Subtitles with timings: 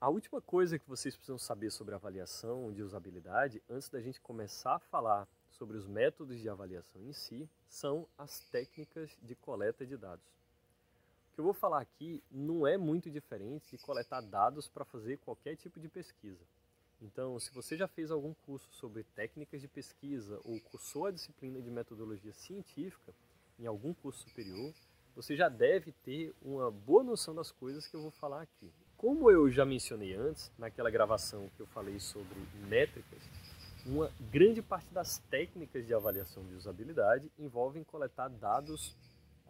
[0.00, 4.76] A última coisa que vocês precisam saber sobre avaliação de usabilidade, antes da gente começar
[4.76, 9.96] a falar sobre os métodos de avaliação em si, são as técnicas de coleta de
[9.96, 10.24] dados.
[11.32, 15.16] O que eu vou falar aqui não é muito diferente de coletar dados para fazer
[15.18, 16.44] qualquer tipo de pesquisa.
[17.02, 21.60] Então, se você já fez algum curso sobre técnicas de pesquisa ou cursou a disciplina
[21.60, 23.12] de metodologia científica
[23.58, 24.72] em algum curso superior,
[25.16, 28.72] você já deve ter uma boa noção das coisas que eu vou falar aqui.
[28.98, 32.36] Como eu já mencionei antes, naquela gravação que eu falei sobre
[32.68, 33.22] métricas,
[33.86, 38.96] uma grande parte das técnicas de avaliação de usabilidade envolvem coletar dados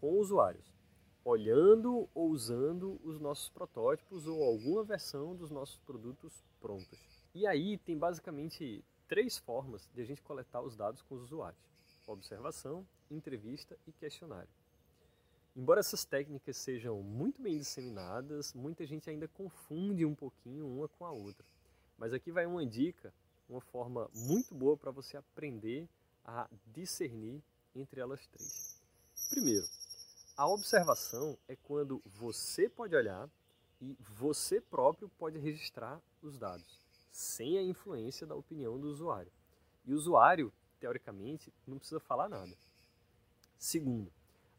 [0.00, 0.66] com usuários,
[1.24, 6.98] olhando ou usando os nossos protótipos ou alguma versão dos nossos produtos prontos.
[7.32, 11.62] E aí tem basicamente três formas de a gente coletar os dados com os usuários:
[12.04, 14.50] observação, entrevista e questionário.
[15.56, 21.06] Embora essas técnicas sejam muito bem disseminadas, muita gente ainda confunde um pouquinho uma com
[21.06, 21.46] a outra.
[21.96, 23.10] Mas aqui vai uma dica,
[23.48, 25.88] uma forma muito boa para você aprender
[26.22, 27.42] a discernir
[27.74, 28.82] entre elas três.
[29.30, 29.66] Primeiro,
[30.36, 33.26] a observação é quando você pode olhar
[33.80, 36.78] e você próprio pode registrar os dados,
[37.10, 39.32] sem a influência da opinião do usuário.
[39.86, 42.54] E o usuário, teoricamente, não precisa falar nada.
[43.58, 44.12] Segundo,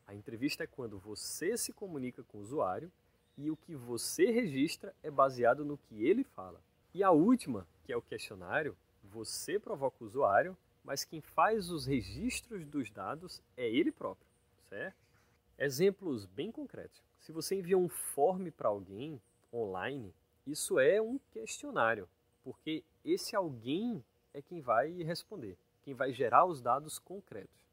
[0.07, 2.89] a entrevista é quando você se comunica com o usuário
[3.37, 6.61] e o que você registra é baseado no que ele fala.
[6.93, 11.85] E a última, que é o questionário, você provoca o usuário, mas quem faz os
[11.85, 14.25] registros dos dados é ele próprio,
[14.69, 14.95] certo?
[15.59, 17.03] Exemplos bem concretos.
[17.19, 19.21] Se você envia um form para alguém
[19.53, 20.13] online,
[20.45, 22.07] isso é um questionário,
[22.45, 24.01] porque esse alguém
[24.33, 27.66] é quem vai responder, quem vai gerar os dados concretos.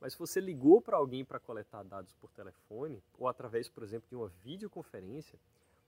[0.00, 4.08] Mas se você ligou para alguém para coletar dados por telefone, ou através, por exemplo,
[4.08, 5.38] de uma videoconferência,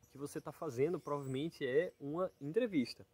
[0.05, 3.07] o que você está fazendo provavelmente é uma entrevista.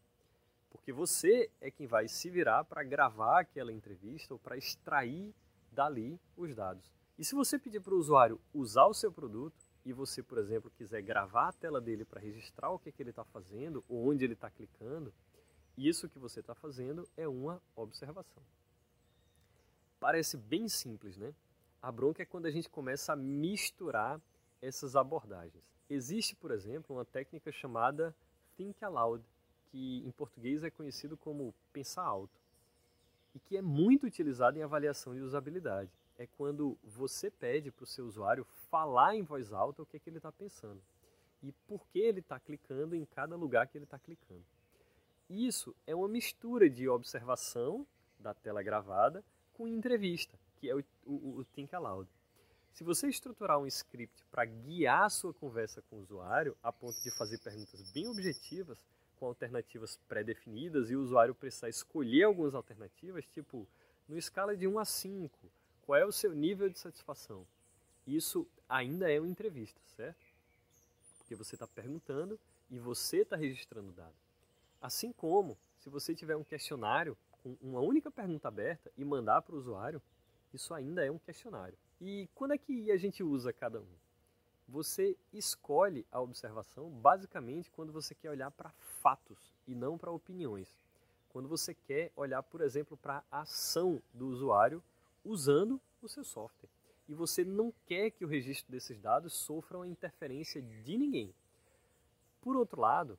[0.70, 5.34] Porque você é quem vai se virar para gravar aquela entrevista ou para extrair
[5.70, 6.90] dali os dados.
[7.18, 10.70] E se você pedir para o usuário usar o seu produto e você, por exemplo,
[10.70, 14.24] quiser gravar a tela dele para registrar o que, que ele está fazendo ou onde
[14.24, 15.12] ele está clicando,
[15.76, 18.42] isso que você está fazendo é uma observação.
[19.98, 21.34] Parece bem simples, né?
[21.80, 24.20] A bronca é quando a gente começa a misturar
[24.60, 25.64] essas abordagens.
[25.88, 28.14] Existe, por exemplo, uma técnica chamada
[28.56, 29.24] Think Aloud,
[29.70, 32.40] que em português é conhecido como pensar alto,
[33.34, 35.90] e que é muito utilizada em avaliação de usabilidade.
[36.18, 40.00] É quando você pede para o seu usuário falar em voz alta o que, é
[40.00, 40.80] que ele está pensando
[41.42, 44.44] e por que ele está clicando em cada lugar que ele está clicando.
[45.28, 47.86] Isso é uma mistura de observação
[48.18, 49.22] da tela gravada
[49.56, 52.08] com entrevista, que é o, o, o Think Aloud.
[52.72, 57.00] Se você estruturar um script para guiar a sua conversa com o usuário, a ponto
[57.02, 58.78] de fazer perguntas bem objetivas,
[59.18, 63.66] com alternativas pré-definidas, e o usuário precisar escolher algumas alternativas, tipo,
[64.06, 65.50] no escala de 1 a 5,
[65.86, 67.46] qual é o seu nível de satisfação?
[68.06, 70.26] Isso ainda é uma entrevista, certo?
[71.16, 72.38] Porque você está perguntando
[72.70, 74.14] e você está registrando o dado.
[74.82, 77.16] Assim como, se você tiver um questionário
[77.60, 80.02] uma única pergunta aberta e mandar para o usuário,
[80.52, 81.76] isso ainda é um questionário.
[82.00, 83.86] E quando é que a gente usa cada um?
[84.68, 88.70] Você escolhe a observação basicamente quando você quer olhar para
[89.00, 90.76] fatos e não para opiniões.
[91.28, 94.82] Quando você quer olhar, por exemplo, para a ação do usuário
[95.24, 96.70] usando o seu software.
[97.08, 101.32] E você não quer que o registro desses dados sofra uma interferência de ninguém.
[102.40, 103.18] Por outro lado,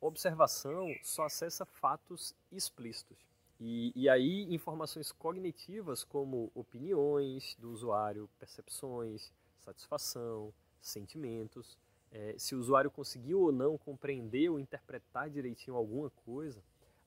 [0.00, 3.18] observação só acessa fatos explícitos.
[3.60, 11.76] E, e aí, informações cognitivas como opiniões do usuário, percepções, satisfação, sentimentos,
[12.10, 16.62] é, se o usuário conseguiu ou não compreender ou interpretar direitinho alguma coisa,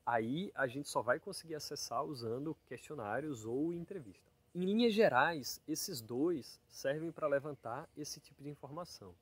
[0.05, 4.29] aí a gente só vai conseguir acessar usando questionários ou entrevista.
[4.53, 9.15] Em linhas gerais, esses dois servem para levantar esse tipo de informação,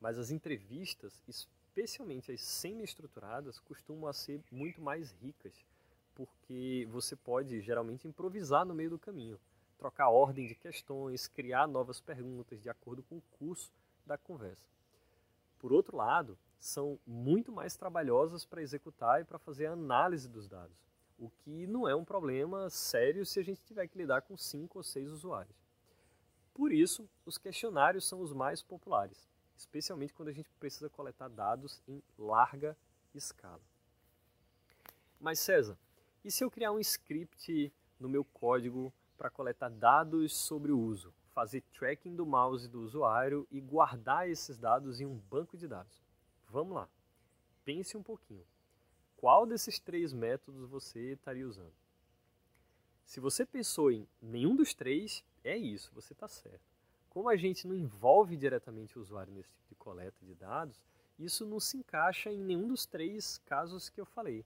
[0.00, 5.52] mas as entrevistas, especialmente as semi-estruturadas, costumam ser muito mais ricas
[6.18, 9.38] porque você pode geralmente improvisar no meio do caminho,
[9.78, 13.72] trocar ordem de questões, criar novas perguntas de acordo com o curso
[14.04, 14.66] da conversa.
[15.60, 20.48] Por outro lado, são muito mais trabalhosas para executar e para fazer a análise dos
[20.48, 20.76] dados,
[21.16, 24.78] o que não é um problema sério se a gente tiver que lidar com cinco
[24.78, 25.56] ou seis usuários.
[26.52, 31.80] Por isso, os questionários são os mais populares, especialmente quando a gente precisa coletar dados
[31.86, 32.76] em larga
[33.14, 33.62] escala.
[35.20, 35.78] Mas César,
[36.28, 41.10] e se eu criar um script no meu código para coletar dados sobre o uso,
[41.30, 46.02] fazer tracking do mouse do usuário e guardar esses dados em um banco de dados?
[46.50, 46.88] Vamos lá.
[47.64, 48.44] pense um pouquinho.
[49.16, 51.72] Qual desses três métodos você estaria usando?
[53.06, 56.60] Se você pensou em nenhum dos três, é isso, você está certo.
[57.08, 60.78] Como a gente não envolve diretamente o usuário nesse tipo de coleta de dados,
[61.18, 64.44] isso não se encaixa em nenhum dos três casos que eu falei,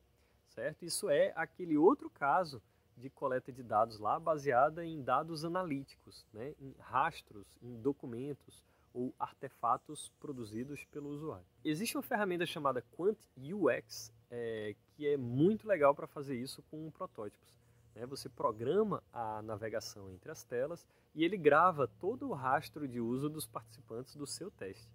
[0.52, 0.84] certo?
[0.84, 2.62] Isso é aquele outro caso
[2.96, 6.54] de coleta de dados lá baseada em dados analíticos, né?
[6.60, 8.62] em rastros, em documentos
[8.94, 11.46] ou artefatos produzidos pelo usuário.
[11.64, 17.54] Existe uma ferramenta chamada QuantUX é, que é muito legal para fazer isso com protótipos.
[17.94, 18.06] Né?
[18.06, 23.28] Você programa a navegação entre as telas e ele grava todo o rastro de uso
[23.28, 24.88] dos participantes do seu teste,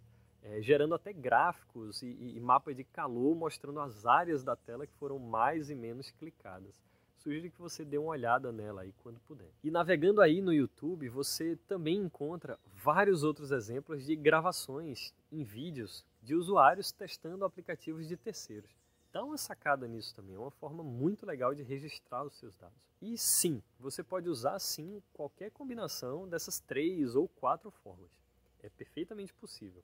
[0.50, 4.94] é, gerando até gráficos e, e mapas de calor mostrando as áreas da tela que
[4.94, 6.76] foram mais e menos clicadas
[7.28, 9.52] sugiro que você dê uma olhada nela aí quando puder.
[9.62, 16.06] E navegando aí no YouTube, você também encontra vários outros exemplos de gravações em vídeos
[16.24, 18.72] de usuários testando aplicativos de terceiros.
[19.12, 22.78] Dá uma sacada nisso também, é uma forma muito legal de registrar os seus dados.
[23.02, 28.12] E sim, você pode usar sim qualquer combinação dessas três ou quatro formas.
[28.64, 29.84] É perfeitamente possível.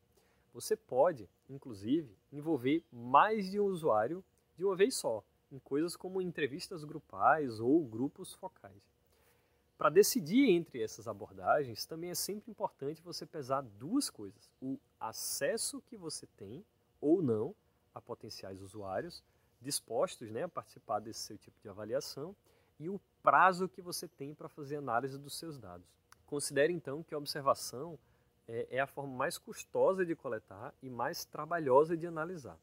[0.53, 4.23] Você pode, inclusive, envolver mais de um usuário
[4.55, 8.87] de uma vez só, em coisas como entrevistas grupais ou grupos focais.
[9.77, 15.81] Para decidir entre essas abordagens, também é sempre importante você pesar duas coisas: o acesso
[15.81, 16.63] que você tem
[17.01, 17.55] ou não
[17.93, 19.23] a potenciais usuários
[19.59, 22.35] dispostos né, a participar desse seu tipo de avaliação
[22.79, 25.87] e o prazo que você tem para fazer análise dos seus dados.
[26.25, 27.97] Considere então que a observação
[28.47, 32.59] é, é a forma mais custosa de coletar e mais trabalhosa de analisar.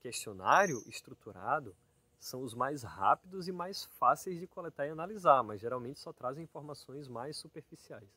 [0.00, 1.74] Questionário estruturado
[2.18, 6.44] são os mais rápidos e mais fáceis de coletar e analisar, mas geralmente só trazem
[6.44, 8.08] informações mais superficiais.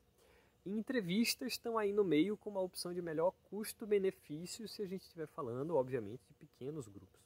[0.66, 5.02] E entrevistas estão aí no meio como a opção de melhor custo-benefício se a gente
[5.02, 7.22] estiver falando, obviamente, de pequenos grupos.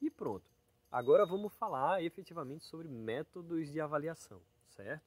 [0.00, 0.50] E pronto.
[0.90, 5.04] Agora vamos falar efetivamente sobre métodos de avaliação, certo?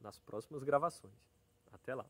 [0.00, 1.14] Nas próximas gravações.
[1.70, 2.06] Até lá!